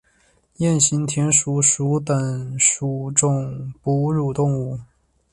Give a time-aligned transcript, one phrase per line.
[0.57, 4.79] 鼹形田鼠属等数种哺乳动物。